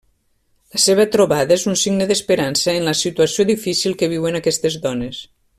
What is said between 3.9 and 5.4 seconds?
que viuen aquestes dones.